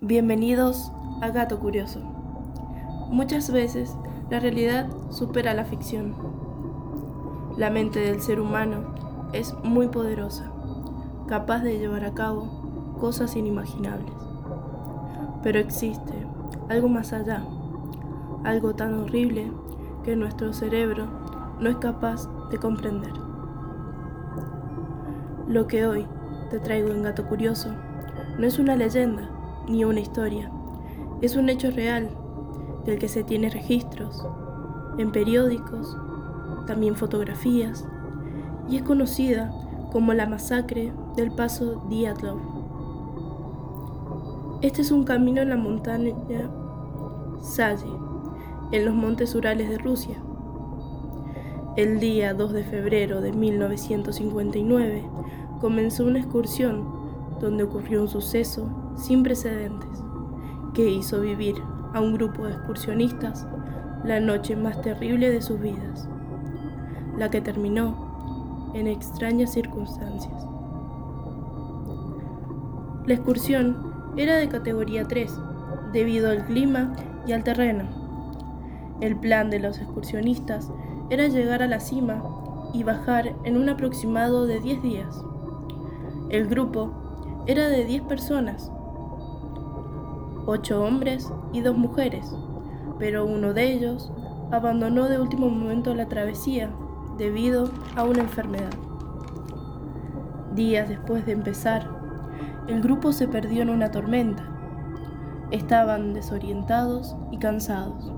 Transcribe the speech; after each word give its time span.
Bienvenidos 0.00 0.92
a 1.20 1.30
Gato 1.30 1.58
Curioso. 1.58 1.98
Muchas 3.10 3.50
veces 3.50 3.96
la 4.30 4.38
realidad 4.38 4.86
supera 5.10 5.54
la 5.54 5.64
ficción. 5.64 6.14
La 7.56 7.68
mente 7.70 7.98
del 7.98 8.22
ser 8.22 8.38
humano 8.38 8.94
es 9.32 9.56
muy 9.64 9.88
poderosa, 9.88 10.52
capaz 11.26 11.64
de 11.64 11.80
llevar 11.80 12.04
a 12.04 12.14
cabo 12.14 12.94
cosas 13.00 13.34
inimaginables. 13.34 14.12
Pero 15.42 15.58
existe 15.58 16.14
algo 16.68 16.88
más 16.88 17.12
allá, 17.12 17.44
algo 18.44 18.76
tan 18.76 19.00
horrible 19.00 19.50
que 20.04 20.14
nuestro 20.14 20.52
cerebro 20.52 21.08
no 21.58 21.70
es 21.70 21.76
capaz 21.78 22.28
de 22.50 22.58
comprender. 22.58 23.14
Lo 25.48 25.66
que 25.66 25.88
hoy 25.88 26.06
te 26.50 26.60
traigo 26.60 26.90
en 26.90 27.02
Gato 27.02 27.26
Curioso 27.26 27.70
no 28.38 28.46
es 28.46 28.60
una 28.60 28.76
leyenda, 28.76 29.28
ni 29.68 29.84
una 29.84 30.00
historia. 30.00 30.50
Es 31.20 31.36
un 31.36 31.48
hecho 31.48 31.70
real 31.70 32.10
del 32.84 32.98
que 32.98 33.08
se 33.08 33.22
tiene 33.22 33.50
registros 33.50 34.26
en 34.98 35.12
periódicos, 35.12 35.96
también 36.66 36.96
fotografías, 36.96 37.86
y 38.68 38.76
es 38.76 38.82
conocida 38.82 39.52
como 39.92 40.12
la 40.12 40.26
masacre 40.26 40.92
del 41.16 41.30
paso 41.30 41.82
Diatlov. 41.88 42.38
Este 44.60 44.82
es 44.82 44.90
un 44.90 45.04
camino 45.04 45.40
en 45.40 45.50
la 45.50 45.56
montaña 45.56 46.14
Salle, 47.40 47.86
en 48.72 48.84
los 48.84 48.94
montes 48.94 49.34
Urales 49.34 49.68
de 49.68 49.78
Rusia. 49.78 50.16
El 51.76 52.00
día 52.00 52.34
2 52.34 52.52
de 52.52 52.64
febrero 52.64 53.20
de 53.20 53.32
1959 53.32 55.04
comenzó 55.60 56.04
una 56.04 56.18
excursión 56.18 56.97
donde 57.40 57.64
ocurrió 57.64 58.02
un 58.02 58.08
suceso 58.08 58.68
sin 58.96 59.22
precedentes 59.22 60.02
que 60.74 60.90
hizo 60.90 61.20
vivir 61.20 61.56
a 61.94 62.00
un 62.00 62.14
grupo 62.14 62.44
de 62.44 62.52
excursionistas 62.52 63.46
la 64.04 64.20
noche 64.20 64.56
más 64.56 64.80
terrible 64.80 65.30
de 65.30 65.42
sus 65.42 65.60
vidas, 65.60 66.08
la 67.16 67.30
que 67.30 67.40
terminó 67.40 68.70
en 68.74 68.86
extrañas 68.86 69.52
circunstancias. 69.52 70.46
La 73.06 73.14
excursión 73.14 74.12
era 74.16 74.36
de 74.36 74.48
categoría 74.48 75.04
3 75.04 75.32
debido 75.92 76.30
al 76.30 76.44
clima 76.44 76.92
y 77.26 77.32
al 77.32 77.42
terreno. 77.42 77.84
El 79.00 79.16
plan 79.16 79.50
de 79.50 79.60
los 79.60 79.78
excursionistas 79.78 80.70
era 81.10 81.28
llegar 81.28 81.62
a 81.62 81.68
la 81.68 81.80
cima 81.80 82.22
y 82.74 82.82
bajar 82.82 83.34
en 83.44 83.56
un 83.56 83.68
aproximado 83.68 84.46
de 84.46 84.60
10 84.60 84.82
días. 84.82 85.24
El 86.28 86.48
grupo 86.48 87.07
era 87.48 87.68
de 87.68 87.86
10 87.86 88.02
personas, 88.02 88.70
8 90.44 90.84
hombres 90.84 91.32
y 91.54 91.62
2 91.62 91.78
mujeres, 91.78 92.30
pero 92.98 93.24
uno 93.24 93.54
de 93.54 93.72
ellos 93.72 94.12
abandonó 94.52 95.08
de 95.08 95.18
último 95.18 95.48
momento 95.48 95.94
la 95.94 96.08
travesía 96.08 96.70
debido 97.16 97.70
a 97.96 98.04
una 98.04 98.20
enfermedad. 98.20 98.74
Días 100.54 100.90
después 100.90 101.24
de 101.24 101.32
empezar, 101.32 101.88
el 102.66 102.82
grupo 102.82 103.12
se 103.12 103.26
perdió 103.26 103.62
en 103.62 103.70
una 103.70 103.90
tormenta. 103.90 104.44
Estaban 105.50 106.12
desorientados 106.12 107.16
y 107.30 107.38
cansados, 107.38 108.12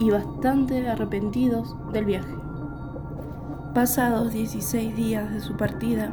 y 0.00 0.10
bastante 0.10 0.88
arrepentidos 0.88 1.76
del 1.92 2.06
viaje. 2.06 2.34
Pasados 3.72 4.32
16 4.32 4.96
días 4.96 5.32
de 5.32 5.40
su 5.40 5.56
partida, 5.56 6.12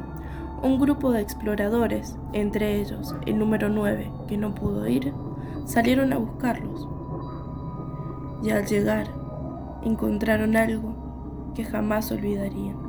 un 0.62 0.80
grupo 0.80 1.12
de 1.12 1.22
exploradores, 1.22 2.18
entre 2.34 2.80
ellos 2.80 3.16
el 3.26 3.38
número 3.38 3.70
9 3.70 4.12
que 4.28 4.38
no 4.38 4.56
pudo 4.56 4.88
ir, 4.88 5.14
salieron 5.66 6.14
a 6.14 6.18
buscarlos. 6.18 6.88
Y 8.44 8.50
al 8.52 8.66
llegar, 8.66 9.08
encontraron 9.84 10.56
algo 10.56 11.52
que 11.56 11.64
jamás 11.64 12.12
olvidarían. 12.12 12.87